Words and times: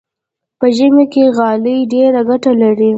په 0.59 0.67
ژمي 0.77 1.05
کې 1.13 1.23
غالۍ 1.37 1.77
ډېره 1.93 2.21
ګټه 2.29 2.51
لري. 2.61 2.89